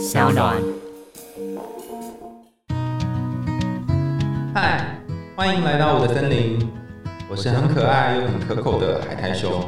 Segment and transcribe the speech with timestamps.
[0.00, 0.56] 小暖。
[4.54, 4.98] 嗨，
[5.36, 6.66] 欢迎来到我的森林，
[7.28, 9.62] 我是很可爱又很可口的海苔熊。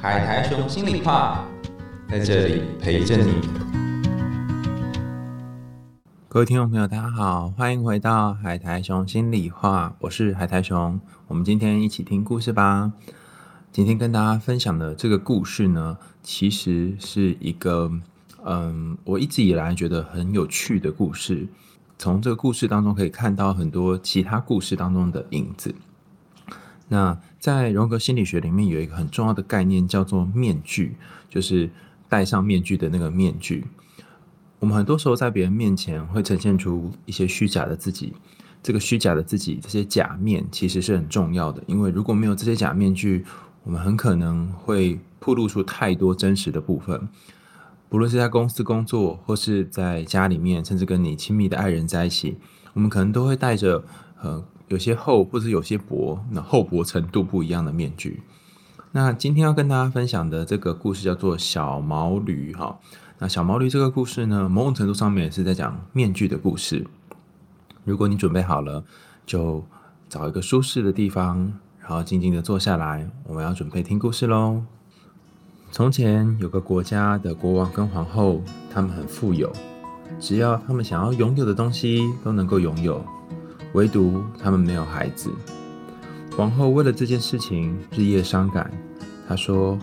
[0.00, 1.44] 海苔熊心里话，
[2.08, 3.34] 在这里陪着你。
[6.26, 10.98] 各位听众朋友，大家好，欢迎回到海苔熊心里话，我是海苔熊。
[11.28, 12.90] 我们今天一起听故事吧。
[13.70, 17.90] 今天跟大家分享的这个故事呢，其实是一个，
[18.46, 21.48] 嗯，我一直以来觉得很有趣的故事。
[21.98, 25.74] 从这个故事当中可以看到很多其他故事当中的影子。
[26.88, 30.96] 那在荣格心理学里面有一个很重要的概念叫做面具，
[31.30, 31.70] 就是
[32.08, 33.64] 戴上面具的那个面具。
[34.58, 38.12] 我们很多时候在别人面前会呈现出一些虚假的自己，
[38.62, 43.24] 这个虚假的自己，这些假面其实是很重要的，因为如果没有这些假面具，
[43.62, 47.08] 我们很可能会暴露出太多真实的部分，
[47.94, 52.36] 不论是在公司工作，或是在家里面，甚至跟你亲密的爱人在一起，
[52.72, 53.84] 我们可能都会戴着
[54.20, 58.24] 呃有些厚或者有些薄，那厚薄程度不一样的面具。
[58.90, 62.80] 那今天要跟大家分享的这个故事叫做小毛驴哈。
[63.20, 66.84] 那小毛驴这个故事呢，某种程度上面也是在讲面具的故事。
[67.84, 68.82] 如果你准备好了，
[69.24, 69.64] 就
[70.08, 71.60] 找一个舒适的地方。
[71.78, 74.64] 然后静静的坐下来，我们要准备听故事喽。
[75.74, 78.40] 从前有个国家的国王跟皇后，
[78.72, 79.52] 他们很富有，
[80.20, 83.04] 只要他们想要拥有的东西都能够拥有，
[83.72, 85.32] 唯独他们没有孩子。
[86.36, 88.70] 皇后为了这件事情日夜伤感，
[89.26, 89.76] 她说：“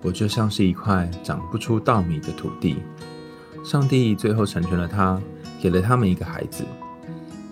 [0.00, 2.76] 我就像是一块长不出稻米的土地。”
[3.66, 5.20] 上帝最后成全了他，
[5.60, 6.64] 给了他们一个孩子。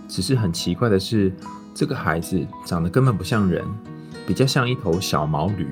[0.06, 1.32] 只是很奇怪的是，
[1.74, 3.64] 这个孩子长得根本不像人。
[4.28, 5.66] 比较像一头小毛驴，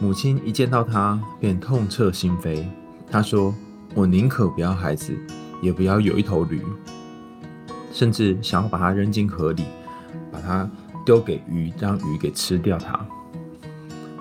[0.00, 2.64] 母亲一见到他便痛彻心扉。
[3.10, 3.54] 他说
[3.94, 5.12] ：“我宁可不要孩子，
[5.60, 6.62] 也不要有一头驴，
[7.92, 9.64] 甚至想要把它扔进河里，
[10.30, 10.70] 把它
[11.04, 12.98] 丢给鱼，让鱼给吃掉它。”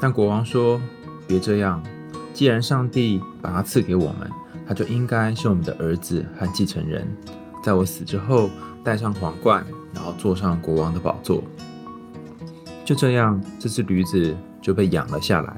[0.02, 0.82] 但国王说
[1.28, 1.84] ：“别这样，
[2.34, 4.32] 既然上帝把它赐给我们，
[4.68, 7.08] 他就应该是我们的儿子和继承人，
[7.64, 8.50] 在我死之后
[8.84, 11.44] 戴上皇冠，然后坐上国王的宝座。”
[12.86, 15.58] 就这样，这只驴子就被养了下来，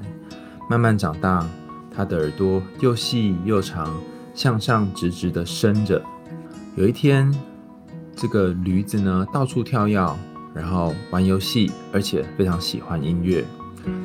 [0.69, 1.45] 慢慢长大。
[1.91, 3.91] 它的耳朵又细又长，
[4.33, 6.01] 向上直直的伸着。
[6.75, 7.33] 有一天，
[8.15, 10.15] 这个驴子呢，到处跳跃，
[10.53, 13.43] 然后玩游戏，而且非常喜欢音乐。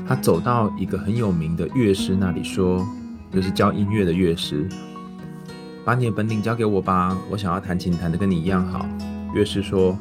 [0.09, 2.85] 他走到一个很有名的乐师那里，说
[3.31, 4.67] ：“就是教音乐的乐师，
[5.85, 8.87] 把你的本领交给我吧，我想要弹琴弹得跟你一样好。”
[9.37, 9.97] 乐师说：“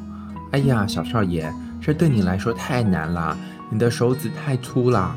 [0.51, 3.38] 哎呀，小少爷。”这对你来说太难了，
[3.69, 5.13] 你的手指太粗了，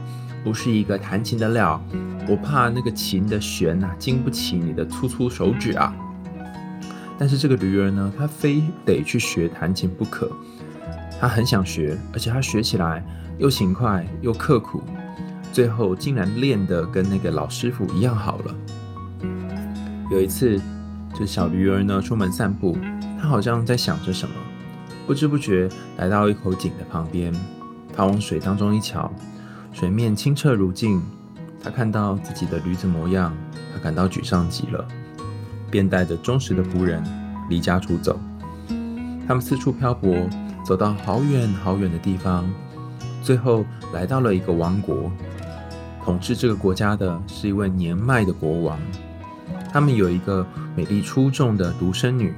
[0.46, 1.82] 不是一个弹琴的料。
[2.28, 5.92] 我怕那个琴的弦呐，经不起你的粗粗手指啊。
[7.18, 10.30] 但是这个驴儿呢，他非得去学弹琴不可。
[11.20, 13.04] 他很想学，而且他学起来
[13.38, 14.80] 又勤快又刻苦，
[15.52, 18.54] 最后竟然练得跟那个老师傅一样好了。
[20.12, 20.60] 有一次，
[21.12, 22.78] 这小驴儿呢出门散步，
[23.20, 24.34] 他好像在想着什么。
[25.08, 27.34] 不知不觉来到一口井的旁边，
[27.96, 29.10] 他往水当中一瞧，
[29.78, 31.02] 水面清澈如镜。
[31.62, 33.30] 他看到自己的驴子模样，
[33.74, 34.82] 他感到沮丧极了，
[35.70, 37.04] 便带着忠实的仆人
[37.50, 38.18] 离家出走。
[39.28, 40.16] 他们四处漂泊，
[40.64, 42.48] 走到好远好远的地方，
[43.22, 45.12] 最后来到了一个王国。
[46.02, 48.78] 统治这个国家的是一位年迈的国王。
[49.70, 52.32] 他们有一个美丽出众的独生女。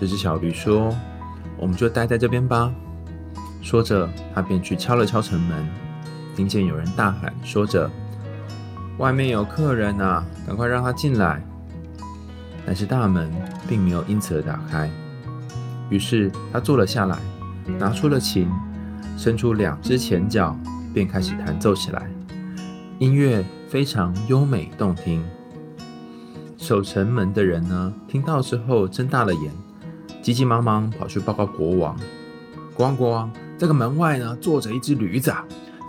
[0.00, 0.94] 这只小驴说。
[1.58, 2.72] 我们就待在这边吧。
[3.60, 5.64] 说着，他便去敲了敲城门，
[6.34, 7.90] 听见有人大喊，说着
[8.98, 11.42] ：“外面有客人呐，赶快让他进来。”
[12.64, 13.30] 但是大门
[13.68, 14.90] 并没有因此而打开。
[15.90, 17.18] 于是他坐了下来，
[17.78, 18.48] 拿出了琴，
[19.18, 20.56] 伸出两只前脚，
[20.94, 22.08] 便开始弹奏起来。
[22.98, 25.22] 音乐非常优美动听。
[26.56, 29.50] 守城门的人呢，听到之后睁大了眼。
[30.22, 31.98] 急急忙忙跑去报告国王。
[32.74, 35.34] 国王，国王，这个门外呢坐着一只驴子，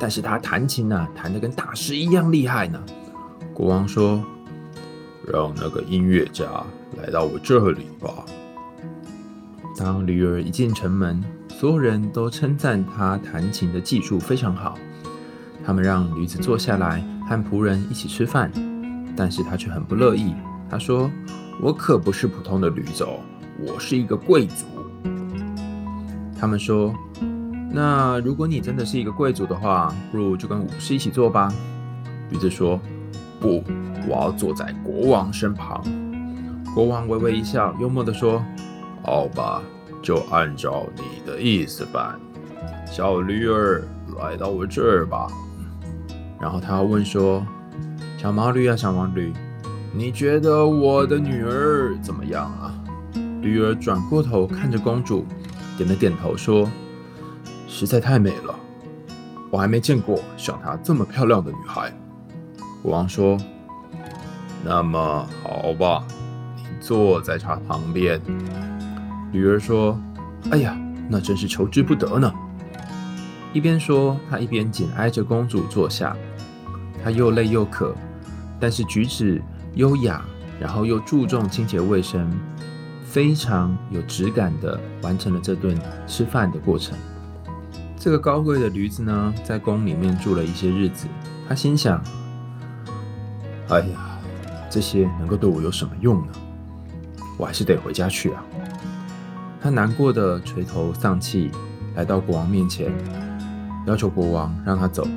[0.04, 2.78] 但是他弹琴呢弹得跟大师一样厉害呢。
[3.54, 4.22] 国王说
[5.32, 6.46] ：“让那个音乐家
[7.02, 8.26] 来到我这里吧。”
[9.80, 14.78] 当驴儿一进城门，所有人都称赞他弹琴的技术非常好。
[15.66, 18.52] 他们让驴子坐下来和仆人一起吃饭，
[19.16, 20.34] 但是他却很不乐意。
[20.70, 21.10] 他说
[21.64, 23.08] ：“我可不是普通的驴子。”
[23.66, 24.66] 我是一个贵族，
[26.38, 26.94] 他们说
[27.76, 31.52] ：“那如果你真的是一个贵族的话，不如就跟武士一起坐吧。”
[32.30, 32.80] 驴子说
[33.42, 33.64] ：“不，
[34.08, 35.84] 我要坐在国王身旁。”
[36.76, 38.44] 国王微微一笑，幽默地说
[39.04, 39.62] ：“好吧，
[40.04, 42.20] 就按照你的意思办。
[42.86, 43.84] 小驴儿，
[44.20, 45.28] 来到我这儿吧。”
[46.40, 47.44] 然后他问说
[48.18, 49.34] ：“小毛驴啊，小毛驴，
[49.92, 52.74] 你觉得我的女儿怎么样啊？”
[53.42, 55.26] 驴儿转过头看着公主，
[55.78, 56.70] 点了点头说
[57.84, 58.58] ：“实在太美了，
[59.52, 61.92] 我还没见过像她这么漂亮的女孩。”
[62.82, 63.38] 国王说
[64.64, 66.02] ：“那么好吧。”
[66.56, 68.22] 你坐在她旁边，
[69.34, 70.00] 女儿说
[70.50, 72.34] ：“哎呀，那真是求之不得呢。”
[73.52, 76.16] 一边说，他一边紧挨着公主坐下。
[77.04, 77.94] 他又累又渴，
[78.62, 79.42] 但是举止
[79.74, 80.24] 优雅，
[80.58, 82.32] 然后又注重清洁卫生，
[83.04, 85.78] 非常有质感的完成了这顿
[86.08, 86.98] 吃饭的过程。
[88.04, 91.08] 这个高贵的驴子呢，在宫里面住了一些日子。
[91.48, 92.04] 他心想
[93.72, 94.20] ：“哎呀，
[94.70, 96.34] 这些能够对我有什么用呢？”
[97.40, 98.44] 我还是得回家去啊！
[99.62, 101.50] 他难过的垂头丧气，
[101.96, 102.92] 来到国王面前，
[103.88, 105.08] 要求国王让他走。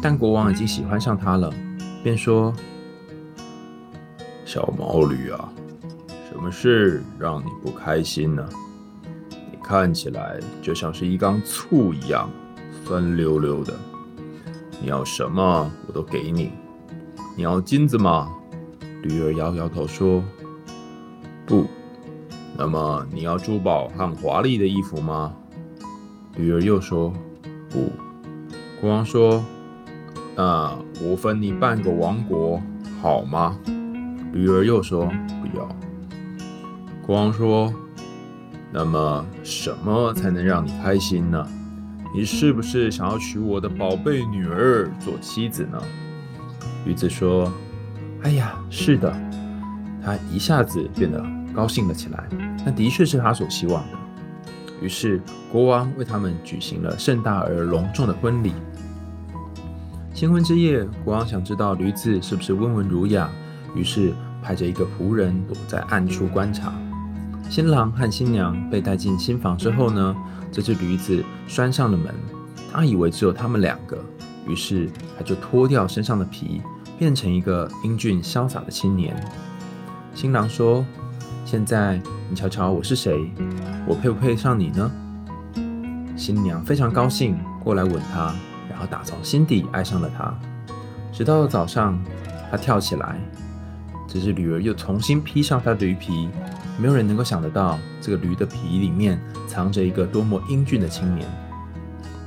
[0.00, 1.52] 但国王已经喜欢上他了，
[2.04, 2.54] 便说
[4.46, 5.48] ：“小毛驴啊，
[6.30, 8.48] 什么事让你不开心呢？
[9.66, 12.30] 看起来就像是一缸醋一样，
[12.84, 13.74] 酸溜溜的。
[14.80, 16.52] 你要什么我都给你。
[17.36, 18.30] 你要金子吗？”
[19.02, 20.22] 驴儿摇摇头说。
[21.44, 21.66] 不，
[22.56, 25.32] 那么你要珠宝和华丽的衣服吗？
[26.36, 27.12] 驴儿又说
[27.70, 27.90] 不。
[28.80, 29.44] 国王说
[30.36, 32.60] ：“那我分你半个王国，
[33.00, 33.58] 好吗？”
[34.32, 35.68] 驴儿又说不要。
[37.06, 37.72] 国王说
[38.76, 41.48] ：“那么什么才能让你开心呢？
[42.14, 45.82] 你是不是想要娶我的宝贝女儿做妻子呢？”
[46.84, 47.50] 驴子说
[48.22, 49.10] ：“哎呀，是的。”
[50.04, 51.24] 他一下子变得
[51.54, 52.28] 高兴了起来，
[52.66, 53.98] 那的确是他所希望的。
[54.82, 58.52] 于是国王为他们举行了盛大而隆重的婚礼。
[60.12, 63.30] 新婚之夜，国王想知道驴子是不是温文儒雅，
[63.74, 64.12] 于是
[64.42, 66.74] 派着一个仆人躲在暗处观察。
[67.48, 70.14] 新郎和新娘被带进新房之后呢，
[70.52, 72.14] 这只驴子拴上了门。
[72.70, 73.98] 他以为只有他们两个，
[74.46, 76.60] 于是他就脱掉身上的皮，
[76.98, 79.16] 变成一个英俊潇洒的青年。
[80.14, 80.84] 新郎说
[81.46, 81.98] ：“现在
[82.28, 83.30] 你瞧瞧我是谁，
[83.86, 84.90] 我配不配上你呢？”
[86.14, 88.34] 新娘非常高兴，过来吻他，
[88.68, 90.34] 然后打从心底爱上了他。
[91.10, 91.98] 直到早上，
[92.50, 93.18] 他跳起来，
[94.06, 96.28] 这只驴儿又重新披上他的驴皮。
[96.78, 101.26] 没有人能够想得到，这个驴的皮里面藏着一个多么英俊的青年。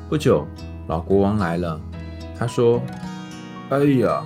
[0.09, 0.47] 不久，
[0.87, 1.79] 老国王来了，
[2.37, 2.81] 他说
[3.69, 4.23] ：“哎呀，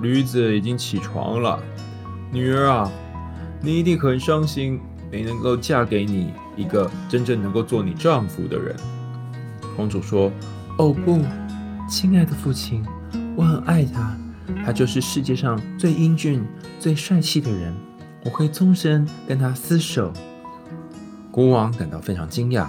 [0.00, 1.58] 驴子已经起床了，
[2.30, 2.90] 女儿啊。”
[3.60, 4.78] 你一定很伤心，
[5.10, 8.76] 没能够嫁给你一个真正能够做你丈夫的人。
[9.74, 10.30] 公主说
[10.76, 11.24] ：“哦不，
[11.88, 12.84] 亲爱的父亲，
[13.34, 14.14] 我很爱他，
[14.66, 16.44] 他就是世界上最英俊、
[16.78, 17.74] 最帅气的人，
[18.24, 20.12] 我会终身跟他厮守。”
[21.30, 22.68] 国王感到非常惊讶。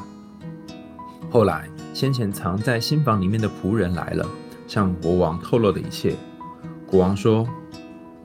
[1.30, 4.28] 后来，先前藏在新房里面的仆人来了，
[4.68, 6.16] 向国王透露了一切。
[6.88, 7.48] 国王说：“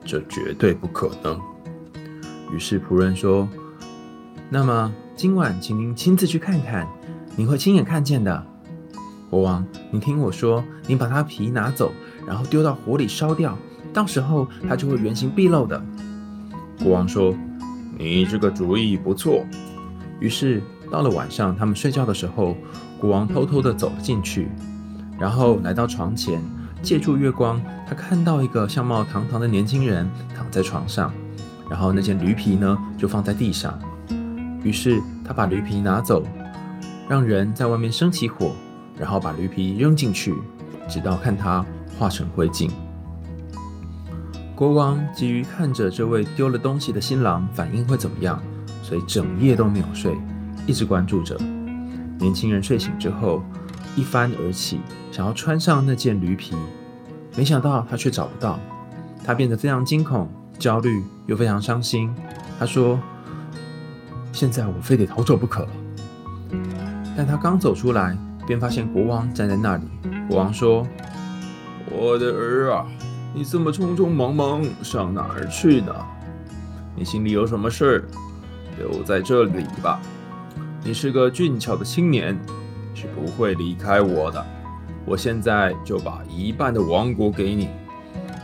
[0.05, 1.39] 这绝对不可能。”
[2.53, 3.47] 于是仆人说
[4.49, 6.87] ：“那么今晚，请您亲自去看看，
[7.35, 8.45] 您会亲眼看见的。”
[9.29, 11.91] 国王，你听我说，你把它皮拿走，
[12.27, 13.57] 然后丢到火里烧掉，
[13.93, 15.81] 到时候它就会原形毕露的。
[16.83, 17.35] 国王说
[17.97, 19.45] ：“你这个主意不错。”
[20.19, 20.61] 于是
[20.91, 22.55] 到了晚上，他们睡觉的时候，
[22.99, 24.49] 国王偷偷的走了进去，
[25.19, 26.41] 然后来到床前，
[26.81, 31.11] 借助月光，他看到一个相貌堂堂的年轻人躺在床上。
[31.69, 33.79] 然后那件驴皮呢，就放在地上。
[34.63, 36.23] 于是他把驴皮拿走，
[37.07, 38.51] 让人在外面生起火，
[38.99, 40.35] 然后把驴皮扔进去，
[40.89, 41.65] 直到看它
[41.97, 42.69] 化成灰烬。
[44.61, 48.39] 国王急于看着这位丢了东西的新郎反应会怎么样，
[48.83, 50.15] 所以整夜都没有睡，
[50.67, 51.35] 一直关注着。
[52.19, 53.41] 年轻人睡醒之后，
[53.95, 54.79] 一翻而起，
[55.11, 56.55] 想要穿上那件驴皮，
[57.35, 58.59] 没想到他却找不到，
[59.25, 60.29] 他变得非常惊恐。
[60.59, 62.13] 焦虑又非常伤心，
[62.59, 62.99] 他说
[64.31, 65.69] ：“现在我非得逃走不可了。”
[67.17, 68.15] 但他刚走出来，
[68.45, 69.85] 便发现国王站在那里。
[70.29, 70.85] 国王说
[71.89, 72.85] ：“我的儿啊，
[73.33, 75.95] 你这么匆匆忙忙上哪儿去呢？
[76.95, 78.03] 你心里有什么事儿？
[78.77, 80.01] 留在这里吧。
[80.83, 82.37] 你是个俊俏的青年，
[82.93, 84.45] 是不会离开我的。
[85.05, 87.69] 我现在就把一半的王国给你，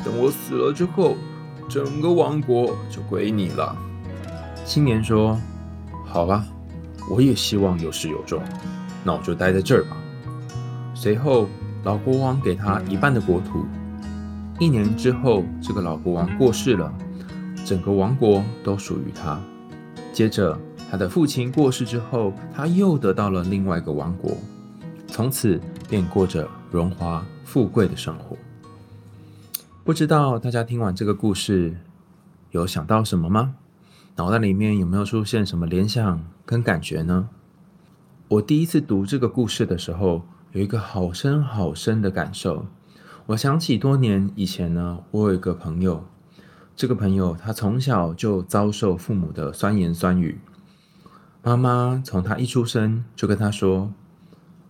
[0.05, 1.15] 等我死了之后。”
[1.69, 3.75] 整个王国就归你了。
[4.63, 5.37] 青年说
[6.07, 6.45] ：“好吧，
[7.11, 8.41] 我也希望有始有终，
[9.03, 9.97] 那我就待在这儿吧。”
[10.95, 11.49] 随后，
[11.83, 13.65] 老国王给他一半的国土。
[14.59, 16.91] 一年之后，这个老国王过世了，
[17.63, 19.39] 整个王国都属于他。
[20.11, 20.57] 接着，
[20.89, 24.35] 他的父亲过世之后，他又得到了另外一个王国，
[25.07, 28.35] 从此便过着荣华富贵的生活。
[29.83, 31.77] 不知道大家听完这个故事，
[32.49, 33.53] 有想到什么吗？
[34.15, 37.29] 脑袋里面有没有出现什么联想跟感觉呢？
[38.27, 40.23] 我第一次读这个故事的时候，
[40.53, 42.65] 有一个好深好深的感受。
[43.27, 46.05] 我想起多年以前呢，我有一个朋友，
[46.77, 50.39] 这个朋友他从小就遭受父母的酸言酸语。
[51.43, 53.91] 妈妈从他一出生就跟他说：“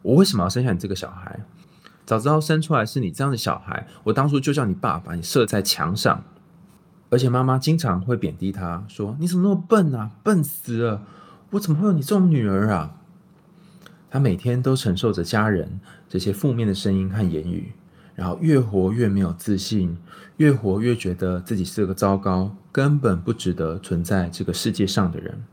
[0.02, 1.40] 我为什么要生下你这个小孩？
[2.04, 6.24] 早知道生出来是你这样的小孩，我当初就叫你爸把你射在墙上。”
[7.12, 11.04] 而且妈妈经常会贬低他，说：“你怎么那么笨啊，笨死了！
[11.52, 12.96] 我怎么会有你这种女儿啊？”
[14.10, 17.74] 他每天都承受着家人这些负面的声音和言语。
[18.18, 19.96] 然后越活越没有自信，
[20.38, 25.44] 越活越觉得自己是个糟糕，根本不值得存在这个世界上的人。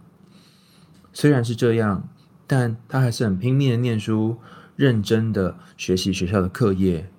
[1.12, 2.09] 虽然是这样，
[2.47, 4.38] 但他还是很拼命的念书，
[4.76, 7.11] 认真的学习学校的课业。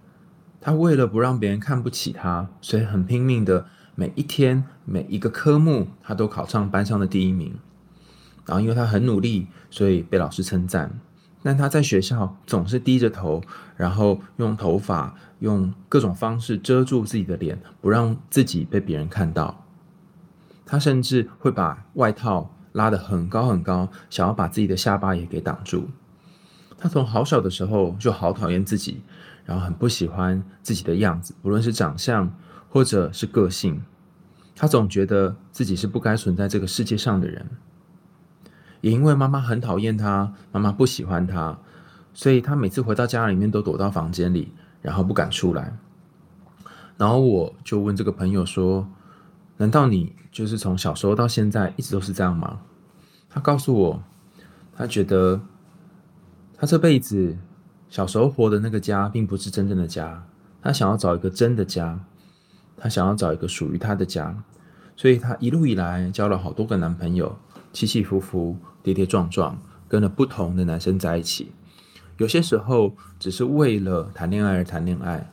[0.59, 7.53] 他为了不让别人看不起他，所以很拼命的每一天每一个科目他都考上班上的第一名。
[8.47, 10.99] 然后因为他很努力，所以被老师称赞。
[11.45, 13.39] 但他在学校总是低着头，
[13.77, 19.63] 然后用头发、用各种方式遮住自己的脸，不让自己被别人看到。
[20.65, 25.87] 他甚至会把外套拉得很高很高，想要把自己的下巴也给挡住。
[26.79, 29.03] 他从好小的时候就好讨厌自己，
[29.45, 32.35] 然后很不喜欢自己的样子，不论是长相
[32.69, 33.83] 或者是个性。
[34.55, 37.47] 他总觉得自己是不该存在这个世界上的人。
[38.85, 41.57] 也因为妈妈很讨厌他，妈妈不喜欢他，
[42.13, 45.75] 所以他每次回到家里面都躲到房间里，然后不敢出来。
[46.95, 48.87] 然后我就问这个朋友说
[49.57, 52.59] ：“难道你就是从小时候到现在一直都是这样吗？”
[53.27, 54.03] 他告诉我，
[54.77, 55.41] 他觉得
[56.55, 57.35] 他这辈子
[57.89, 60.27] 小时候活的那个家并不是真正的家，
[60.61, 61.99] 他想要找一个真的家，
[62.77, 64.43] 他想要找一个属于他的家，
[64.95, 67.35] 所以他一路以来交了好多个男朋友，
[67.75, 68.57] 起起伏伏。
[68.85, 71.51] 跌跌撞撞，跟了不同的男生在一起，
[72.17, 75.27] 有些时候只是为了谈恋爱而谈恋爱，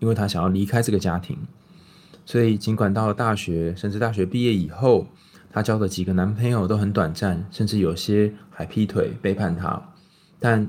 [0.00, 1.38] 因为他想要离开这个家庭。
[2.24, 5.06] 所以，尽管到了大学，甚至大学毕业以后，
[5.52, 9.80] 他交的几个男朋友都很短暂，甚至有些还劈腿背叛他，
[10.40, 10.66] 但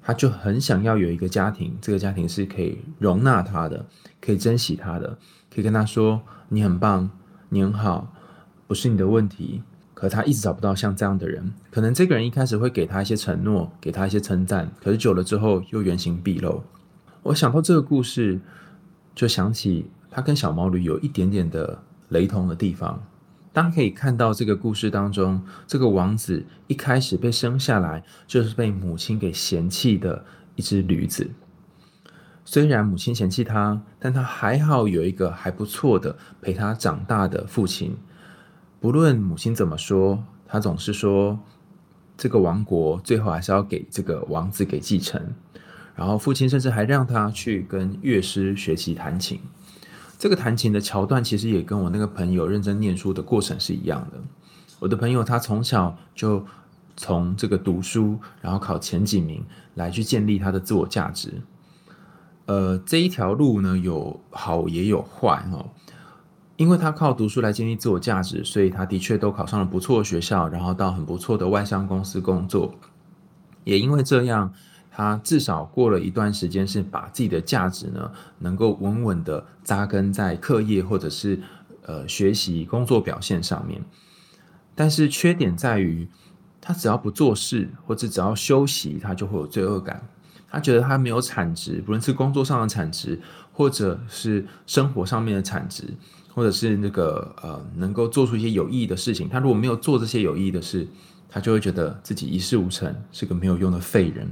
[0.00, 3.84] 他就很想要有一个家庭，这个家庭是可以容纳他的，
[4.22, 5.18] 可以珍惜他的，
[5.54, 7.10] 可以跟他说：“你很棒，
[7.50, 8.10] 你很好，
[8.66, 9.62] 不是你的问题。”
[9.94, 16.62] 可他一直找不到像这样的人，可能这个人一开始会给他一些承诺，给他一些称赞，可是久了之后又原形毕露。
[17.22, 18.40] 我想到这个故事，
[19.14, 23.02] 就想起他跟小毛驴有一点点的雷同的地方。
[23.52, 30.24] 大家可以看到这个故事当中，这个王子一开始被生下来就是被母亲给嫌弃的
[30.56, 31.30] 一只驴子。
[32.44, 37.96] 虽然母亲嫌弃他，但他还好有一个还不错的陪他长大的父亲。
[38.84, 41.38] 不论母亲怎么说，他总是说
[42.18, 45.18] 这个王国最后还是要给这个王子给继承。
[45.94, 49.40] 然后父亲甚至还让他去跟乐师学习弹琴。
[50.18, 54.18] 这个弹琴的桥段其实也跟我那个朋友认真念书的过程是一样的。
[54.80, 56.44] 我的朋友他从小就
[56.94, 59.42] 从这个读书，然后考前几名
[59.76, 61.32] 来去建立他的自我价值。
[62.44, 65.64] 呃，这一条路呢有好也有坏哈。
[66.56, 72.74] 因为他靠读书来建立自我价值，所以他的确都考上了不错的学校，然后到很不错的外商公司工作。
[73.64, 74.52] 也因为这样，
[74.90, 81.40] 他至少过了一段时间是把自己的价值呢，能够稳稳的扎根在课业或者是
[81.82, 83.82] 呃学习工作表现上面。
[84.76, 86.08] 但是缺点在于，
[86.60, 90.06] 他只要不做事或者只要休息，他就会有罪恶感。
[90.48, 93.20] 他觉得他没有产值，不论是工作上的产值，
[93.52, 95.94] 或者是生活上面的产值。
[96.34, 99.28] 或者是那个呃，能够做出一些有意义的事情。
[99.28, 100.86] 他如果没有做这些有意义的事，
[101.28, 104.30] 他就会觉得自己一事无成，是个没有用的废人。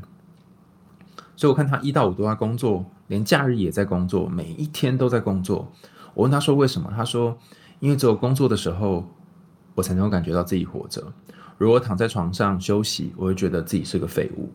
[1.37, 5.73] 所以我看他一到五都在工作，连假日也在工作，每一天都在工作。
[6.15, 6.93] 我问他说为什么？
[6.95, 7.39] 他说
[7.81, 9.09] 因为只有工作的时候，
[9.75, 11.13] 我才能够感觉到自己活着。
[11.57, 14.53] 如果躺在床上休息，我会觉得自己是个废物。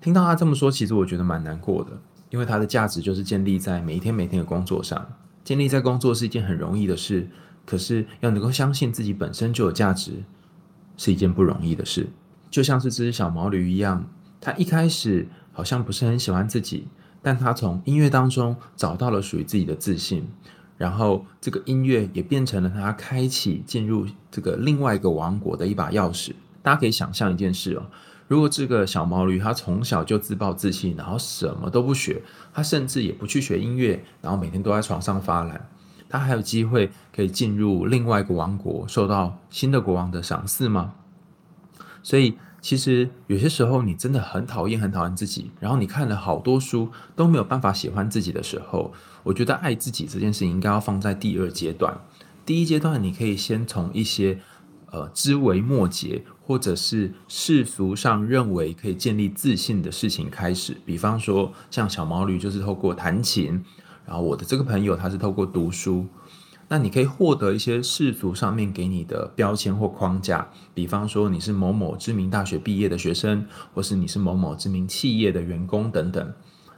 [0.00, 1.90] 听到他这么说，其实我觉得蛮难过的，
[2.30, 5.06] 因为他的价值就是建立在每一天每天的工作上。
[5.46, 7.30] 建立在工作是一件很容易的事，
[7.64, 10.24] 可是要能够相信自己本身就有价值，
[10.96, 12.08] 是一件不容易的事。
[12.50, 14.10] 就像是这只小毛驴一样，
[14.40, 16.88] 它一开始好像不是很喜欢自己，
[17.22, 20.26] 但它从音乐当中找到了属于自己的自信，
[20.76, 26.32] 然后这个音乐也变成了它开启进入这个另外一个王国的一把钥匙。
[26.60, 27.86] 大家可以想象一件事哦，
[28.28, 35.68] 如果这个小毛驴它从小就自暴自弃，然后什么都不学，它甚至也不去学音乐，然后每天都在床上发懒，
[36.08, 40.94] 它还有机会可以进入另外一个王国，受到新的国王的赏识吗？
[42.02, 48.92] 所以，其实有些时候你真的很讨厌、很讨厌自己，然后你看了好多书都没有办法喜欢自己的时候，
[49.22, 52.00] 我觉得爱自己这件事情应该要放在第二阶段。
[52.44, 54.40] 第一阶段，你可以先从一些
[54.96, 60.74] 呃枝微末节，或者是世俗上认为可以建立自信的事情开始。
[60.86, 63.62] 比方说，像小毛驴就是透过弹琴，
[64.06, 66.06] 然后我的这个朋友他是透过读书。
[66.68, 76.32] 那你可以获得一些世俗上面给你的标签或框架，比方说你是某某知名大学毕业的学生，或是你是某某知名企业的员工等等。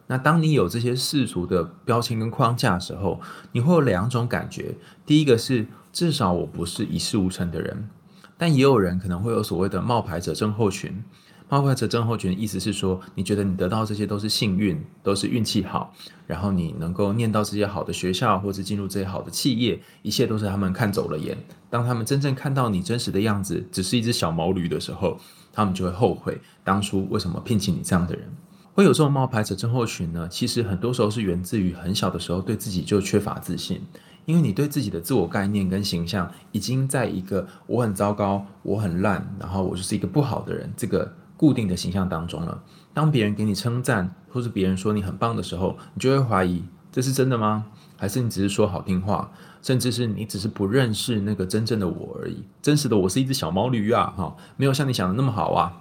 [0.07, 3.21] 那当你有这些世俗的标签跟框架的时候，
[3.53, 4.75] 你会有两种感觉：
[5.07, 7.89] 第一个是至少我不是一事无成的人，
[8.39, 11.05] 但也有人可能会有所谓的冒牌者症候群。
[11.51, 15.95] 冒牌者症候群的意思是说，你觉得你得到这些都是幸运，都是运气好，
[16.27, 21.37] 然后你能够念到这些好的学校，或者进入这些好的企业，一切都是他们看走了眼。
[21.71, 25.19] 当他们真正看到你真实的样子，只是一只小毛驴的时候，
[25.51, 28.31] 他们就会后悔当初为什么聘请你这样的人。
[28.75, 30.29] 会有这种冒牌者症候群呢？
[30.29, 33.81] 其实很多时候是源自于很小的时候对自己就缺乏自信，
[34.29, 41.11] 因为你对自己的自我概念跟形象已经在一个我很糟糕、我很烂，然后我就是一个不好的人这个。
[41.39, 42.65] 固定的形象当中了。
[42.93, 47.67] 当别人给你称赞，或是别人说你很棒的时候，你就会怀疑这是真的吗？
[47.97, 49.31] 还是你只是说好听话？
[49.63, 52.43] 甚至是你只是不认识那个真正的我而已。
[52.61, 55.81] 真实的我是一只小毛驴啊，哈，没有像你想的那么好啊。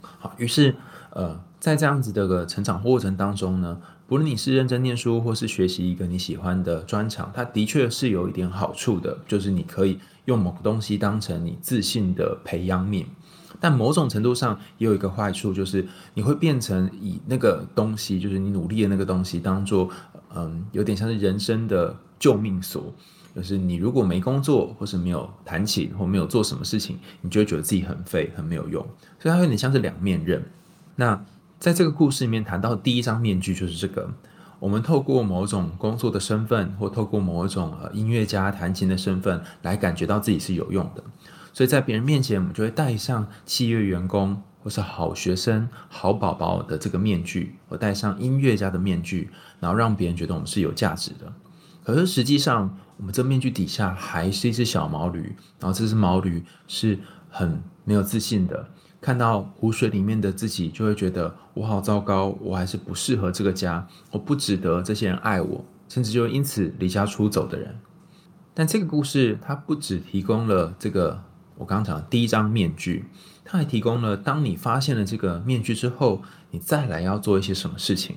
[0.00, 0.74] 好，于是
[1.10, 3.80] 呃，在这样子的个成长过程当中呢，
[4.12, 13.06] 不论你是认真念书，或是学习一个你喜欢的专长，它的确是有一点好处的，就是你可以用某个东西当成你自信的培养皿。
[13.58, 19.88] 但某种程度上也有一个坏处，就是你会变成以那个东西，就是你努力的那个东西，当做
[20.34, 22.92] 嗯，有点像是人生的救命锁。
[23.34, 28.86] 就是你如果没工作，或是没有弹琴，或没有做什么事情，你就会觉得自己很废，很没有用。
[29.18, 30.44] 所以它有点像是两面刃。
[30.96, 31.24] 那
[31.62, 34.12] 在这个故事里面谈到第一张面具，就是这个：
[34.58, 41.04] 我们透过某种工作的身份，或透过某种呃音乐家弹琴的身份，来感觉到自己是有用的。
[41.52, 51.32] 所以在别人面前，我们就会戴上企业员工或是好学生、好宝宝的这个面具，或戴上音乐家的面具，然后让别人觉得我们是有价值的。
[51.84, 56.98] 可是实际上，我们这面具底下还是一只小毛驴，然后这只毛驴是
[57.30, 58.68] 很没有自信的，
[59.02, 67.78] 看到湖水里面的自己，就会觉得我好糟糕，我还是不适合这个家，我不值得这些人爱我，甚至就因此离家出走的人。
[68.54, 71.22] 但这个故事它不只提供了这个。
[71.58, 73.04] 我刚讲的第一张面具，
[73.44, 78.16] 它还提供了当你发现了这个面具之后，你再来要做一些什么事情。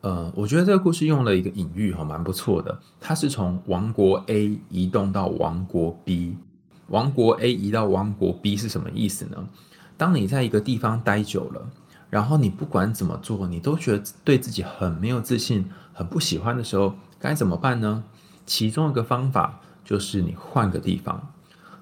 [0.00, 2.80] 呃，我觉得这个故事用了一个隐喻哈，蛮不错的。
[2.98, 6.38] 它是从王国 A 移动到王国 B，
[6.86, 9.46] 王国 A 移到王国 B 是什么意思呢？
[10.00, 11.68] 当你在一个地方待久了，
[12.08, 18.02] 然后你不管怎么做，你都觉得对自己很没有自信，很不喜欢的时候，该怎么办呢？
[18.46, 21.30] 其中一个方法就是你换个地方。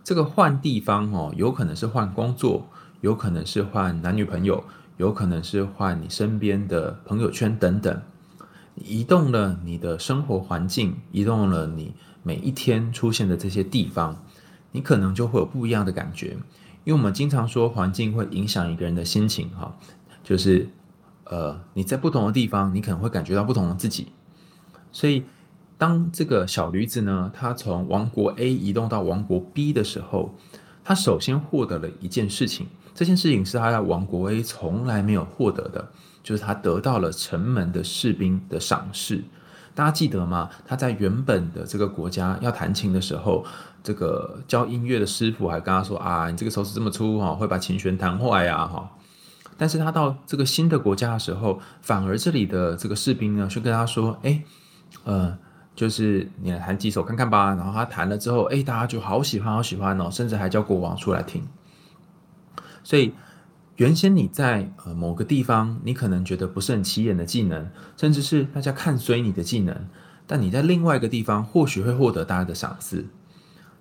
[0.02, 2.66] 这个换地方哦，有可能是换工作，
[3.02, 4.64] 有可能是换男女朋友，
[4.96, 8.02] 有可能是换你身边的朋友圈等等。
[8.74, 14.16] 移动了你的生活环境，移动了你每一天出现的这些地方，
[14.72, 16.36] 你可能就会有不一样的感觉。
[16.88, 19.76] 因为我们经常说环境会影响一个人的心情哈，
[20.24, 20.66] 就是
[21.24, 24.08] 呃你在不同的地方，你可能会感觉到不同的自己，
[24.90, 25.22] 所以。
[25.76, 30.34] 当这个小驴子呢，它从王国 A 移动到王国 B 的时候，
[30.82, 32.66] 它首先获得了一件事情。
[32.96, 35.88] 这件事情是它在王国 A 从来没有获得的，
[36.20, 39.22] 就是它得到了城门的士兵的赏识。
[39.78, 40.50] 大家记得吗？
[40.66, 43.44] 他在原本的这个国家要弹琴的时候，
[43.80, 48.90] 这个教音乐的师傅还跟他说：“啊，你这个手指这么粗哈，会把琴弦弹坏呀哈。”
[49.56, 54.42] 但是他到这个新的国家的时候，反而这里的这个士兵呢，就跟他说：“哎，
[55.04, 55.38] 呃。”
[55.76, 61.46] 就是你来弹几首看看吧，然后他弹了之后，哎，大家就好喜欢，好喜欢哦，甚至还叫国王出来听。
[62.82, 63.14] 所以
[63.78, 69.86] 原先你在呃某个地方，你可能觉得不是很起眼的技能，甚至是大家看衰你的技能，
[70.26, 73.06] 但你在另外一个地方或许会获得大家的赏识。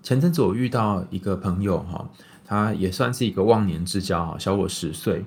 [0.03, 2.07] 前阵子我遇到一个朋友哈，
[2.45, 5.25] 他也算是一个忘年之交哈，小我十岁。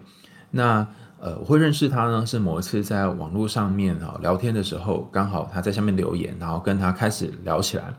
[0.53, 0.87] 那
[1.19, 7.93] 呃，我会认识他呢，是某一次在网络上面哈聊天的时候，刚好他在下面留言，然后跟他开始聊起来。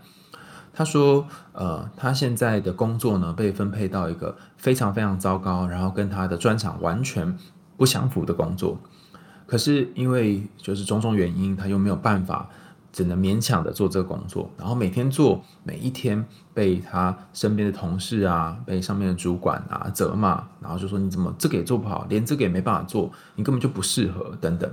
[0.73, 7.37] 他说，呃，他现在的工作呢被分配到一个非常非常糟糕，然后跟他的专长完全
[7.77, 8.77] 不相符的工作。
[9.45, 12.49] 可是因为就是种种原因，他又没有办法。
[12.93, 24.69] 只能勉强的做这个工作，然后每天做，每一天被他身边的同事啊，被上面的主管啊责骂，然后就说你怎么这个也做不好，连这个也没办法做，你根本就不适合等等。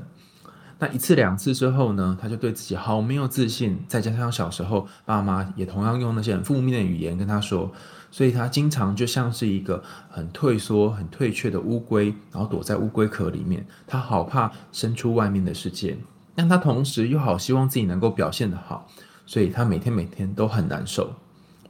[0.81, 7.71] 那一次两次之后呢，他就对自己好没有自信，再加上小时候爸妈也同样用那些很负面的语言跟他说，
[8.13, 15.97] 所以他经常就像是一个很退缩、很退却的乌龟，然后躲在乌龟壳里面，他好怕伸出外面的世界。
[16.37, 18.87] 但他同时又好希望自己能够表现的好，
[19.27, 21.13] 所以他每天每天都很难受。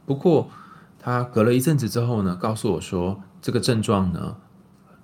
[0.05, 0.47] 不过
[0.99, 4.35] 他隔了一阵子之后呢，告诉我说这个症状呢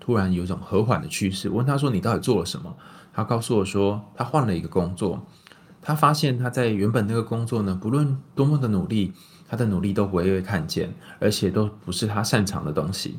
[0.05, 1.49] 突然有一种和缓的趋势。
[1.49, 2.71] 问他说你到底做了什么？
[3.11, 5.25] 他告诉我说他换了一个工作，
[5.81, 9.13] 他发现他在原本那个工作呢，不论多么的努力，
[9.49, 13.17] 他的努力都不会被看见，而且都不是他擅长的东西，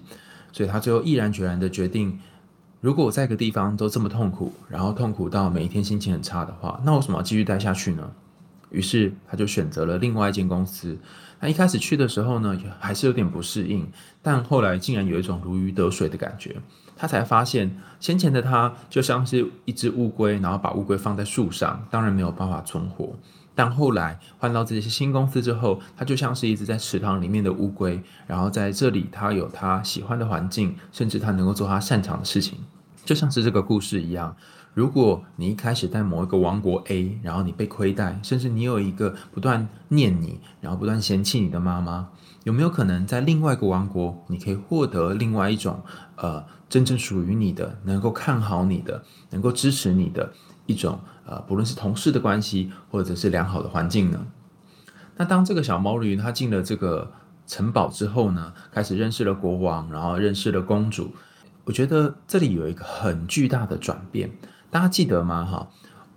[0.53, 2.17] 所以他最后毅然决然的决定。
[2.81, 8.09] 如果我在一个地方都这么痛苦，然后痛苦到每一天心情很差的话，那为什么要继续待下去呢？
[8.71, 10.99] 于是他就选择了另外一间公司。
[11.41, 13.87] 那一开始去的时候呢，还是有点不适应，
[14.23, 16.57] 但后来竟然有一种如鱼得水的感觉。
[16.97, 23.15] 他才发现，先前的他就像是一只乌龟，然后把乌龟放在树上，当然没有办法存活。
[23.55, 32.59] 但后来换到这些新公司之后，他就像是一只在池塘里面的乌龟，然后在这里他有他喜欢的环境，甚至他能够做他擅长的事情，
[33.05, 34.35] 就像是这个故事一样。
[34.77, 42.11] 如果你一开始在某一个王国 A，然后你被亏待，甚至你有一个不断念你，然后不断嫌弃你的妈妈，
[42.45, 45.81] 有没有可能在另外一个王国，你可以获得另外一种
[46.17, 50.31] 呃真正属于你的，能够看好你的，能够支持你的？
[50.67, 54.27] 一种呃，不论是同事的关系，或者是良好的环境呢。
[55.17, 57.11] 那当这个小毛驴它进了这个
[57.47, 61.15] 城堡之后呢，开始认识了国王，然后认识了公主。
[61.65, 64.31] 我觉得这里有一个很巨大的转变，
[64.71, 65.45] 大家记得吗？
[65.45, 65.69] 哈，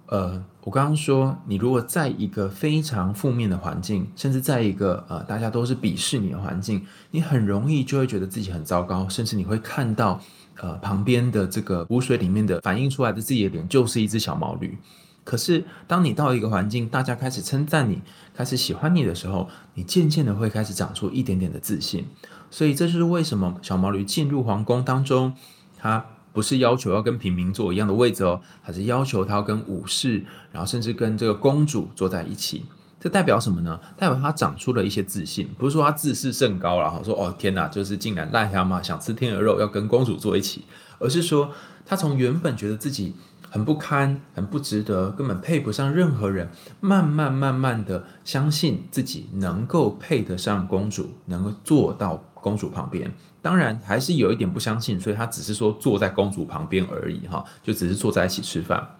[0.07, 10.19] 呃，我刚刚说，你如果在一个非常负面的环境，甚至在一个呃大家都是鄙视你的环境，你很容易就会觉得自己很糟糕，甚至你会看到。
[10.61, 14.77] 呃，旁边的这个湖水里面的反映出来的自己的脸，就是一只小毛驴。
[15.23, 18.01] 可是，当你到一个环境，大家开始称赞你，
[18.33, 22.05] 开始喜欢你的时候，你渐渐的会开始长出一点点的自信。
[22.51, 25.33] 所以，这就是为什么小毛驴进入皇宫当中，
[25.77, 26.05] 他
[26.39, 30.23] 不是要求要跟平民坐一样的位置哦，还是要求他要跟武士，
[30.53, 32.63] 然后甚至跟这个公主坐在一起。
[32.97, 33.77] 这代表什么呢？
[33.97, 40.63] 代表他长出了一些自信，不是说他自视甚高了哈，说哦天哪，就是竟然癞蛤蟆想吃天鹅肉，要跟公主坐一起，
[40.97, 41.51] 而是说
[41.85, 43.13] 他从原本觉得自己
[43.49, 46.47] 很不堪、很不值得，根本配不上任何人，
[46.79, 53.13] 慢慢慢慢的相信自己能够配得上公主，能够坐到公主旁边。
[53.41, 58.95] 当然还是有一点不相信，所以他只是说坐在公主旁边而已哈，就只是坐在一起吃饭。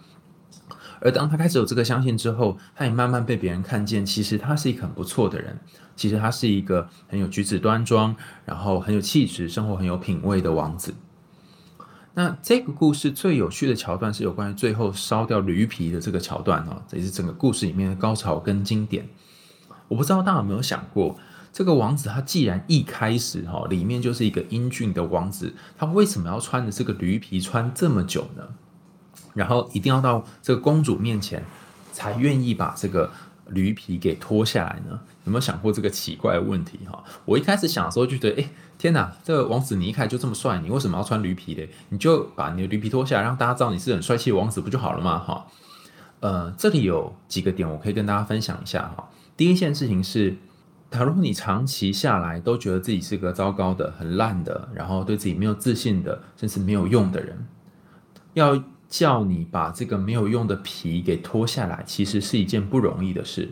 [1.02, 4.04] 而当他开始有这个相信之后，他也慢慢被别人看见。
[4.04, 5.58] 其实他是一个很不错的人，
[5.96, 10.94] 其实他是一个很有举止端庄，然后很有气质，生活很有品味的王子。
[12.12, 19.08] 那这个故事最有趣的桥段是有关于最后烧掉驴皮的这个桥段哦，这也是整个故事里面的高潮跟经典。
[19.88, 21.16] 我不知道大家有没有想过，
[21.52, 28.42] 这个王子他既然一开始哈里面就是一个英俊的王子，他为什么要穿着这个驴皮穿这么久呢？
[29.34, 31.44] 然后一定要到这个公主面前，
[31.92, 33.10] 才愿意把这个
[33.48, 35.00] 驴皮给脱下来呢？
[35.24, 36.80] 有没有想过这个奇怪的问题？
[36.90, 41.68] 哈，我一开始想的时候就觉得，哎，天哪，这个王子你一开始就这么帅，你为什么要穿驴皮嘞？
[41.90, 45.18] 你就把你的驴皮脱下来，让大家知道你是很帅气的王子，不就好了吗？
[45.18, 45.46] 哈，
[46.20, 49.08] 呃，这里有几个点我可以跟大家分享一下哈。
[49.36, 50.36] 第一件事情是，
[50.90, 57.46] 假如你长期下来都觉得自己是个糟糕的、很烂的，然后对自己没有自信的，甚至没有用的人，
[58.34, 58.62] 要。
[58.90, 63.50] 叫你把这个没有用的皮给脱下来，其实是一件不容易的事。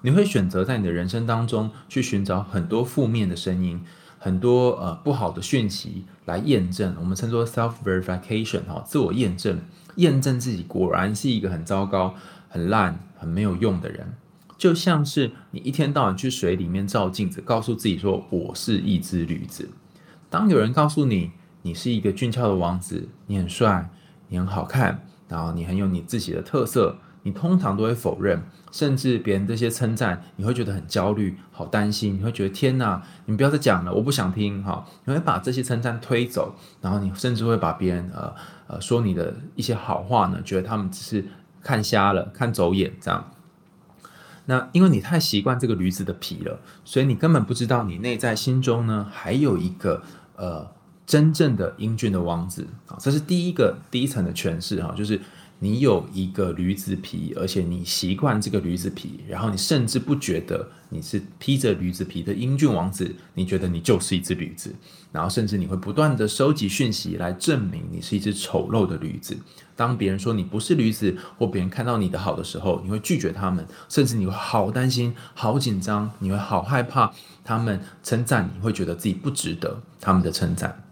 [0.00, 3.84] 你会选择在你的人生当中去寻找很多负面的声音，
[4.18, 9.60] 很多呃不好的讯息来验证，我们称作 self verification 哈，自我验证，
[9.96, 12.14] 验证自己果然是一个很糟糕、
[12.48, 14.14] 很烂、很没有用的人。
[14.62, 19.68] 就像是你一天到晚去水里面照镜子，告诉自己说我是一只驴子。
[20.30, 23.90] 当有人告诉你你是一个俊俏的王子，你很帅。
[24.28, 34.86] 你很好看，然后你很有你自己的特色，你通常都会否认，甚至别人这些称赞，你会觉得很焦虑、好担心，你会觉得天哪，你不要再讲了，我不想听哈。
[35.06, 38.32] 你会把这些称赞推走，然后你甚至会把别人呃
[38.68, 41.26] 呃说你的一些好话呢，觉得他们只是
[41.60, 43.28] 看瞎了、看走眼这样。
[44.46, 50.02] 那因为你太习惯这个驴子的皮了，所以你根本不知道你内在心中呢还有一个
[50.36, 50.70] 呃
[51.06, 55.20] 真正的英俊的王子啊，这是第一个第一层的诠释哈，就是。
[55.62, 64.74] 你有一个驴子皮，而且你习惯这个驴子皮，然后你甚至不觉得你是披着驴子皮的英俊王子，你觉得你就是一只驴子，
[65.12, 69.38] 然后甚至你会不断的收集讯息来证明你是一只丑陋的驴子。
[69.76, 77.12] 当别人说你不是驴子，或别人看到你的好的时候，你会拒绝他们，甚至你会好担心、好紧张，你会好害怕
[77.44, 80.82] 他们称赞你，会觉得自己不值得他们的称赞。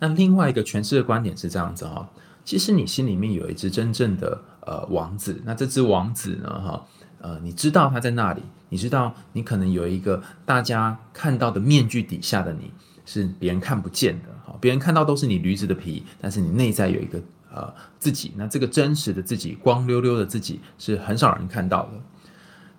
[0.00, 2.10] 那另外一个诠释的观点是这样子哈。
[2.44, 6.86] 其实你心里面有一只真正的呃王子，那这只王子呢，哈，
[7.20, 12.72] 呃，你知道他在那里，你知道你可能有一个大家看到的面具底下的你
[13.04, 21.92] 是别人看不见的，哈，别人看到都是你驴子的皮，但是你内在有一个呃自己，那这个真实的自己，光溜溜的自己是很少人看到的，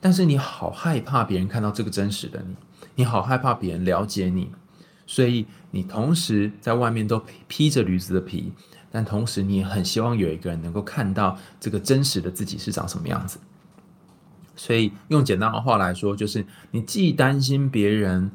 [0.02, 2.56] 但是你好害怕别人看到这个真实的你，
[2.96, 4.52] 你好害怕别人了解你，
[5.08, 8.52] 所以你同时在外面都披着驴子的皮。
[8.96, 13.40] 但同时，你也很希望有一个人能够看到这个真实的自己是长什么样子。
[14.56, 18.30] 所以，用简单的话来说，就是你既担心别人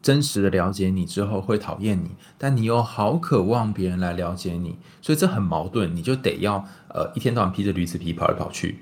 [0.00, 5.96] 真实的了解你之后会讨厌你，但你又好渴望别人来了解你，所以这很矛盾。
[5.96, 8.78] 你就得要呃一天到晚披着驴子皮跑来跑去。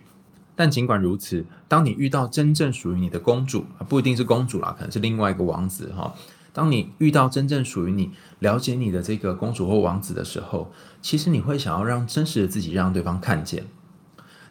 [0.55, 6.15] 但尽管如此，当你遇到真正属于你的公主，不一定是公主啦，可能是另外一个王子哈。
[6.57, 13.67] 当你遇到真正属于你、了解你的这个公主或王子的时候，其实你会想要让真实的自己让对方看见。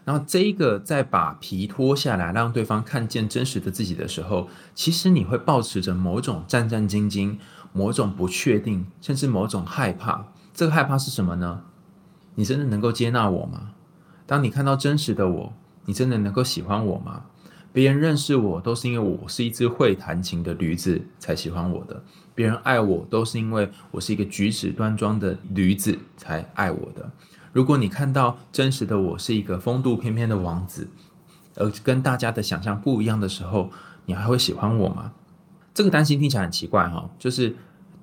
[0.04, 7.40] 然后这一个在把皮脱下来，让对方看见真实的自己的时候，其实你会保持着某种战战兢兢、
[7.74, 10.28] 某种不确定，甚至某种害怕。
[10.54, 11.64] 这个害怕是什么呢？
[12.36, 13.72] 你真的能够接纳我吗？
[14.28, 15.54] 当你看到真实的我，
[15.86, 17.24] 你真的能够喜欢我吗？
[17.76, 22.02] 别人认识我都是因为我是一只会弹琴的驴子才喜欢我的，
[22.34, 27.12] 别人爱我都是因为我是一个举止端庄的驴子才爱我的。
[27.52, 30.88] 如果你看到真实的我是一个风度翩翩的王子，
[31.56, 33.70] 而跟大家的想象不一样的时候，
[34.06, 35.12] 你还会喜欢我吗？
[35.74, 37.54] 这个担心听起来很奇怪哈，就是。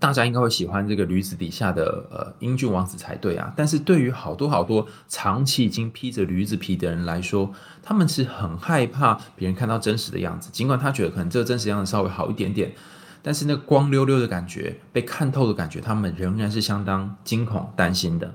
[0.02, 7.52] 大家应该会喜欢这个驴子底下的呃英俊王子才对啊，但是对于好多好多长期已经披着驴子皮的人来说，
[7.84, 10.50] 他们是很害怕别人看到真实的样子。
[10.50, 12.72] 尽管他觉得可能这个真实样子稍微好一点点，
[13.22, 18.34] 但是那光溜溜的感觉、被看透的感觉，他们仍然是相当惊恐、担心的。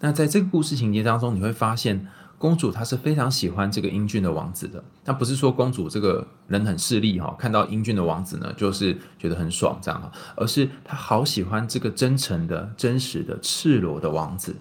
[0.00, 2.06] 那在这个故事情节当中，你会发现。
[2.44, 14.54] 公主她是非常喜欢这个英俊的王子的，但不是说公主这个人很势利哈，看到英俊的王子呢，就是觉得很爽这样哈，而是她好喜欢这个真诚的、真实的、赤裸的王子。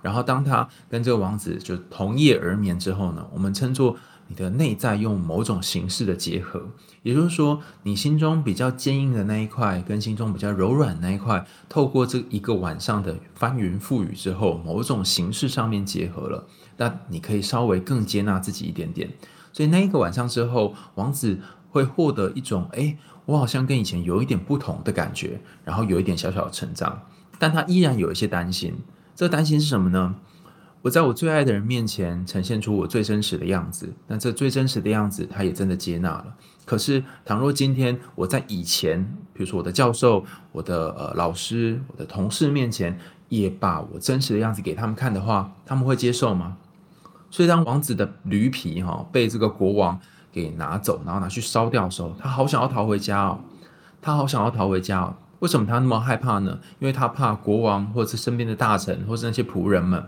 [0.00, 3.94] 然后当她跟这个王子就同夜而眠之后呢，我们称作
[4.30, 6.62] 你的内在用某种形式的结合，
[7.02, 16.46] 也就是说，你心中比较坚硬的那一块跟心中比较柔软那一块，透过这一个晚上的翻云覆雨之后，某种形式上面结合了。
[16.76, 19.10] 那你可以稍微更接纳自己一点点，
[19.52, 21.40] 所以那一个晚上之后，王子
[21.70, 27.02] 会获得一种，哎，我好像跟以前有一点不同的感觉，然后有一点小小的成长，
[27.40, 28.78] 但他依然有一些担心。
[29.16, 30.14] 这个担心是什么呢？
[30.82, 36.26] 我在我最爱的人面前呈现出我最真实的样子，那这最真实的样子，他也真的接纳了。
[36.64, 39.02] 可是，倘若今天我在以前，
[39.34, 46.56] 比如说我的教授、我的呃老师、我的同事面前，也把我真实的样子给他们看的话，他们会接受吗？
[47.30, 50.00] 所以，当王子的驴皮哈被这个国王
[50.32, 53.40] 给拿走，然后拿去烧掉的时候，他好想要逃回家哦，
[54.00, 55.14] 他好想要逃回家哦。
[55.40, 56.58] 为什么他那么害怕呢？
[56.78, 60.04] 因为他怕国王或者是身边的大臣或是那些仆人们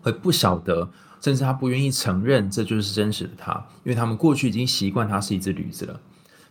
[0.00, 3.52] 会不晓得，甚至他不愿意承认这就是真实的他，
[3.84, 6.00] 因为他们过去已经习惯他是一只驴子了。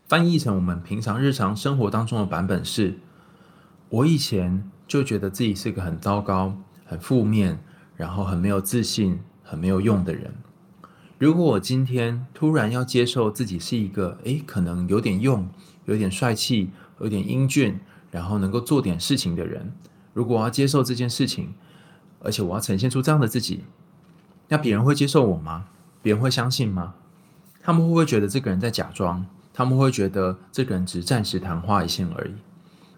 [0.08, 3.00] 翻译成我们平常日常生活当中的版本是：
[3.90, 7.60] 我以前就觉得自己是个很糟糕、很负面，
[7.96, 9.20] 然后很没有自信。
[9.50, 10.34] 很没有用的人。
[11.18, 15.48] 如果我今天突然要接受自己是一个，诶，可能有点用、
[15.86, 17.80] 有点帅气、有点英俊，
[18.12, 19.72] 然后能够做点事情的人，
[20.14, 21.54] 如果我要接受这件事情，
[22.20, 23.64] 而且我要呈现出这样的自己，
[24.48, 25.66] 那别人会接受我吗？
[26.02, 26.96] 别人会相信吗？
[27.62, 29.26] 他们会不会觉得这个人在假装？
[29.54, 32.32] 他们会觉得这个人只是暂时昙花一现而已？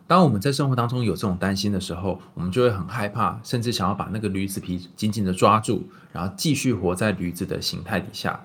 [0.05, 8.39] 当我们在生活当中有这种担心的时候，我们就会很害怕，甚至想要把那个驴子皮紧紧的抓住，然后继续活在驴子的形态底下。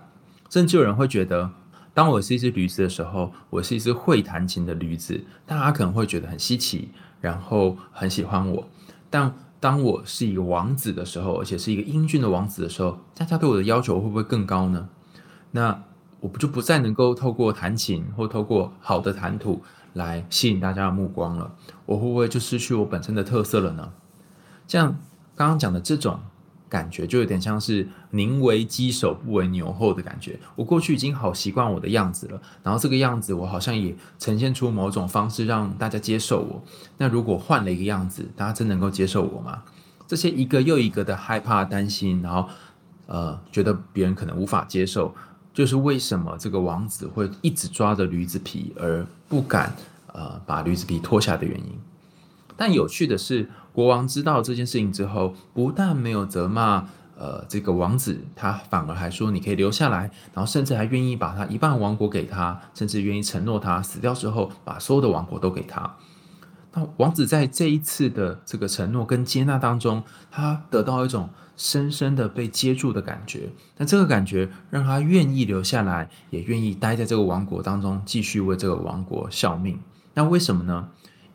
[0.50, 1.50] 甚至有人会觉得，
[1.92, 8.68] 当我是一只驴子的时候，我是一只会弹琴的驴子，大家可能会觉得很稀奇，然后很喜欢我。
[9.08, 9.34] 但
[9.64, 14.90] 当我是一个王子的时候，而且是一个英俊的王子的时候，大家对我的要求会不会更高呢？
[15.52, 15.82] 那
[16.20, 19.62] 我不就不再能够透过弹琴或透过好的谈吐？
[19.94, 21.50] 来吸引大家的目光了，
[21.86, 23.90] 我会不会就失去我本身的特色了呢？
[24.68, 24.98] 像
[25.34, 26.20] 刚刚讲的这种
[26.74, 30.36] 感觉，就有点像是宁为鸡首不为牛后的感觉。
[30.56, 36.60] 我过去已经好习惯我的样子了，然后这个样子我好像也呈现出某种方式让大家接受我。
[36.98, 39.62] 那如果换了一个样子，大家真能够接受我吗？
[40.08, 42.48] 这些一个又一个的害怕、担心，然后
[43.06, 45.14] 呃，觉得别人可能无法接受。
[45.52, 49.72] 就是为什么这个王子会一直抓着驴子皮而不敢
[50.12, 51.78] 呃把驴子皮脱下的原因。
[52.56, 56.86] 但有趣的是，国王知道这件事情之后，不但没有责骂
[57.18, 65.96] 呃这个王子，他反而还说你可以留下来，然后甚至还愿意把他一半王国给他，甚至愿意承诺他死掉之后把所有的王国都给他。
[66.72, 71.28] 那王子在这一次的这个承诺跟接纳当中，他得到一种。
[71.56, 79.78] 深深的被接住的感觉，那这个感觉让他愿意留下来，也愿意待在这个王国当中，继续为这个王国效命。
[80.14, 80.88] 那为什么呢？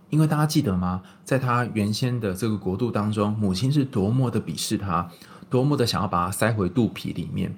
[0.10, 1.02] 因为大家记得吗？
[1.24, 5.10] 在他原先的这个国度当中，母亲是多么的鄙视他，
[5.50, 7.56] 多么的想要把他塞回肚皮里面。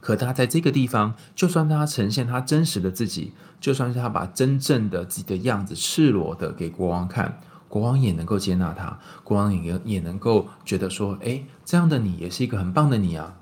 [0.00, 7.38] 可他在这个地方，就算他呈现他真实的自己，就算是他把真正的自己的样子赤裸的给国王看。
[7.68, 13.36] 国王也能够接纳他，国王也也能够觉得说，哎，这样的你也是一个很棒的你啊。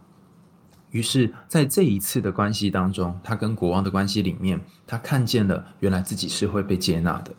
[0.90, 7.32] 于是，在这一次的关系当中，他跟国王的关系里面，他看见了原来自己是会被接纳的。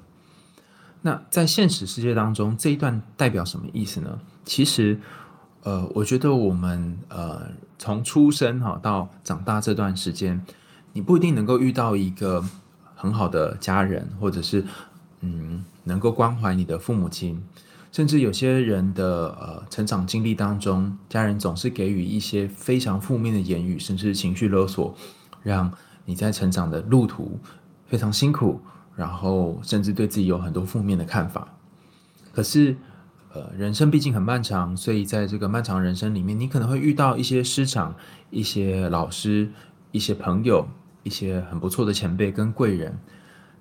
[1.01, 4.19] 那在现实世界当中，这一段代表什么意思呢？
[4.45, 4.99] 其实，
[5.63, 10.41] 呃，我觉得我们呃从出生哈到长大这段时间，
[10.93, 12.43] 你不一定能够遇到一个
[12.95, 14.65] 很好的家人，或者是。
[15.21, 17.43] 嗯，能够关怀你的父母亲，
[17.91, 24.95] 甚至有些人的呃成长经历当中，家人总是给予一些非常负面的言语，甚至情绪勒索，
[25.43, 25.69] 让
[26.05, 27.37] 你在成长的路途
[27.85, 28.61] 非常辛苦，
[28.99, 31.47] 然后甚至对自己有很多负面的看法。
[32.33, 32.75] 可是，
[33.33, 37.95] 呃，人生毕竟很漫长，所以在这个漫长人生里面，你可能会遇到一些师长、
[38.29, 39.49] 一些老师、
[39.93, 40.67] 一些朋友、
[41.03, 42.99] 一些很不错的前辈跟贵人。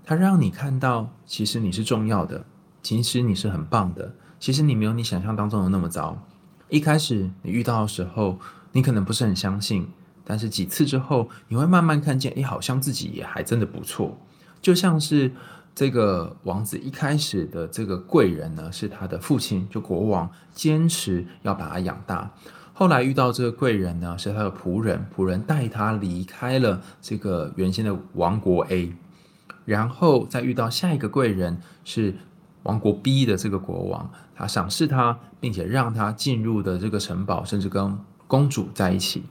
[0.04, 2.44] 他让你看到，其实你是重要的，
[2.82, 6.20] 其实你是很棒的，其实你没有你想象当中的那么糟。
[6.68, 8.40] 一开始你遇到的时候，
[8.72, 9.86] 你可能不是很相信，
[10.24, 14.18] 但是几次之后，你会慢慢看见，诶，好像自己也还真的不错。
[14.60, 15.30] 就像是
[15.74, 22.30] 这个王子一开始的这个贵人呢，是他的父亲，就国王，坚持要把他养大。
[22.72, 28.92] 后来遇到这个贵人呢，是他的仆人，仆人带他离开了这个原先的王国 A。
[29.64, 32.14] 然后再遇到下一个贵人是
[32.62, 39.24] 王国 B 的这个国王，他赏识他，并且让他进入的这个城堡，甚至跟公主在一起。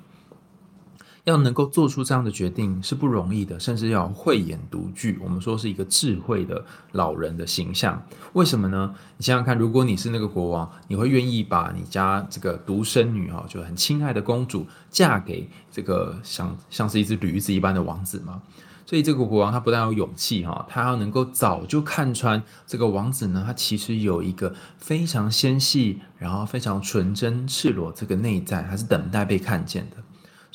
[1.27, 5.19] 要能够做出这样的决定是不容易的，甚至要慧眼独具。
[5.21, 6.63] 我们说是一个智慧的
[6.93, 8.01] 老人的形象。
[8.31, 8.95] 为什么呢？
[9.17, 18.41] 你想想看，如果你是那个国王，你会愿意把你家这个独生女哈，就很亲爱的公主嫁给这个像像是一只驴子一般的王子吗？
[18.85, 29.97] 所以这个国王他不但有勇气哈，他要能够早就看穿这个王子呢，他其实有一个非常纤细，然后非常纯真、赤裸这个内在，还是等待被看见的。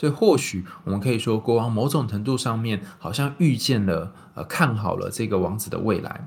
[0.02, 6.26] 所以或许我们可以说，国王某种程度上面好像预见了、呃，看好了这个王子的未来。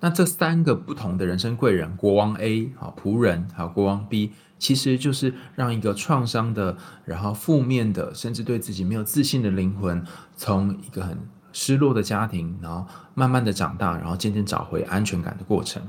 [0.00, 4.32] 那这三个不同的人生贵人，国王 A 好仆人，还有国王 B。
[4.58, 10.04] 其实就是让一个创伤的，然后负面的，甚至对自己没有自信的灵魂，
[10.36, 11.16] 从一个很
[11.52, 15.80] 失落的家庭，然后慢慢的长大，然后渐渐找回安全感的过程。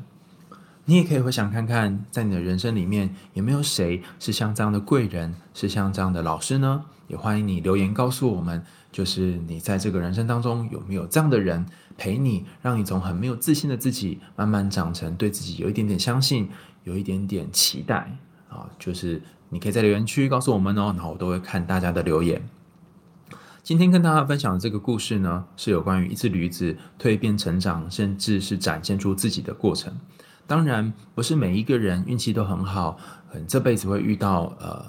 [0.89, 6.85] 你也可以回想看看，在你的人生里面有没有谁是像这样的贵人，是像这样的老师呢？
[7.09, 11.65] 也欢迎你留言告诉我们，就是你在这个人生当中有没有这样的人
[11.97, 16.49] 陪你，让你从很没有自信的自己，慢慢长成对自己有一点点相信，
[16.85, 18.17] 有一点点期待。
[18.47, 22.41] 啊，就是你可以在留言区告诉我们哦，然后我都会看大家的留言。
[23.61, 29.93] 今天跟大家分享的这个故事呢，是有关于一只驴子蜕变成长，甚至是展现出自己的过程。
[30.47, 32.97] 当然，不是每一个人运气都很好，
[33.29, 34.85] 很这辈子会遇到呃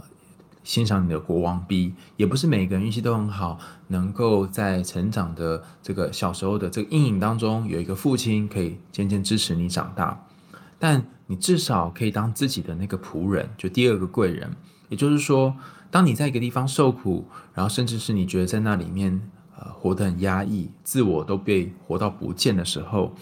[0.63, 10.25] 欣赏你的国王 B，也不是每个人运气都很好，能够在成长的这个小时候的这个阴影当中，有一个父亲可以渐渐支持你长大。
[10.79, 14.49] 但你至少可以当自己的那个仆人，就第二个贵人。
[14.89, 15.57] 也就是说，
[15.91, 19.21] 当你在一个地方受苦，然后甚至是你觉得在那里面
[19.59, 23.13] 呃活得很压抑，自我都被活到不见的时候，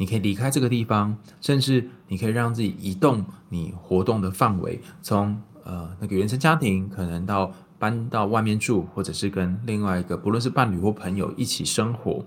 [0.00, 12.24] 你可以离开这个地方，甚至你可以让自己移动你活动的范围，从呃那个原生家庭可能到搬到外面住，或者是跟另外一个不论是伴侣或朋友一起生活，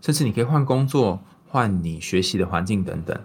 [0.00, 3.20] 甚至你可以换工作、换你学习的环境等等。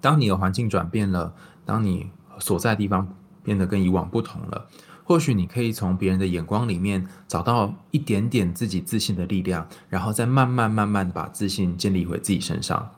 [0.00, 1.34] 当你的环境转变了，
[1.66, 2.08] 当你
[2.38, 4.66] 所在地方变得跟以往不同了，
[5.04, 12.90] 或许你可以从别人的眼光里面找到一点点自己自信的力量，然后再慢慢慢慢把自信建立回自己身上。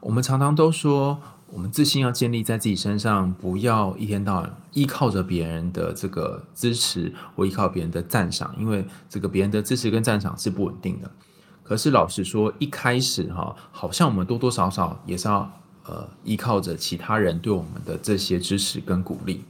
[0.00, 11.10] 我们常常都说，我们自信要建立在自己身上，不要一天到晚依靠着别人的这个支持或依靠别人的赞赏，因为这个别人的支持跟赞赏是不稳定的。
[11.62, 15.50] 可是老实说，一开始哈，好像我们多多少少也是要。
[15.90, 19.42] 呃，依靠着其他人对我们的这些支持跟鼓励，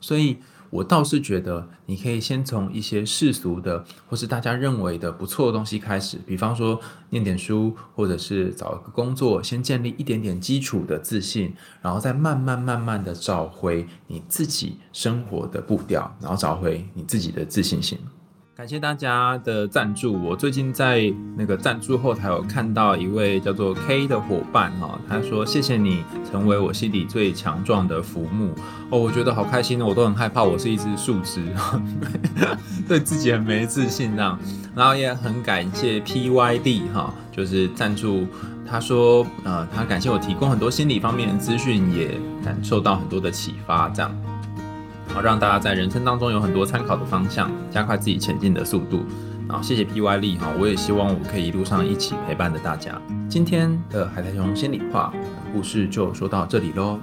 [0.00, 0.36] 所以
[0.70, 11.52] 我倒是觉得你可以先从一些世俗的或是大家认为的不错的东西开始，比方说念点书，或者是找一个工作，先建立一点点基础的自信，
[11.82, 17.98] 然后再慢慢慢慢的找回你自己生活的步调，然后找回你自己的自信心。
[18.60, 20.12] 感谢大家的赞助。
[20.22, 28.52] 我最近在那个赞助后台有看到一位叫做 K 的伙伴哈，他说谢谢你成为我心里最强壮的浮木
[28.90, 31.42] 哦，我觉得好开心哦，我都很害怕我是一只树枝，
[32.86, 34.38] 对自己很没自信这样。
[34.76, 38.26] 然后也很感谢 PYD 哈，就是赞助，
[38.68, 42.10] 他说呃他感谢我提供很多心理方面的资讯，也
[42.44, 44.14] 感受到很多的启发这样。
[45.12, 49.04] 好，让大家在人生当中有很多参考的方向，加快自己前进的速度。
[49.48, 53.00] 然后谢谢 P Y 力哈，我也希望我可以一路上一起陪伴着大家。
[53.28, 55.12] 今天的海苔熊心里话
[55.52, 56.98] 故事就说到这里喽。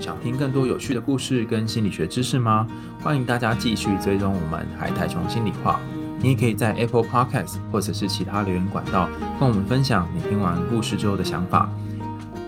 [0.00, 2.66] 想听更多有趣的故事跟心理学知识吗？
[3.00, 5.78] 欢迎大家继续追踪我们海苔熊心里话。
[6.18, 11.70] 你也可以在 Apple Podcast 或者是其他留言管道跟我们分享你听完故事之后的想法。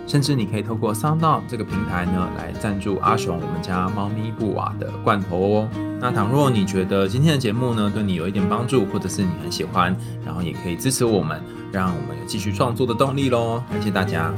[0.07, 5.69] 甚至你可以透过 Sound 这个平台呢，来赞助阿雄我们家猫咪布瓦的罐头哦。
[5.99, 9.95] 那倘若你觉得今天的节目呢，对你有一点帮助，或者是你很喜欢，
[10.25, 11.41] 然后也可以支持我们，
[11.71, 13.61] 让我们有继续创作的动力喽。
[13.69, 14.33] 感谢大家。